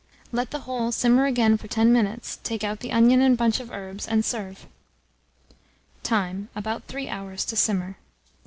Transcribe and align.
Let 0.31 0.49
the 0.49 0.61
whole 0.61 0.91
simmer 0.91 1.27
again 1.27 1.57
for 1.59 1.67
10 1.67 1.93
minutes; 1.93 2.39
take 2.43 2.63
out 2.63 2.79
the 2.79 2.91
onion 2.91 3.21
and 3.21 3.37
bunch 3.37 3.59
of 3.59 3.69
herbs, 3.71 4.07
and 4.07 4.25
serve. 4.25 4.65
Time. 6.01 6.49
About 6.55 6.85
3 6.85 7.07
hours 7.07 7.45
to 7.45 7.55
simmer. 7.55 7.97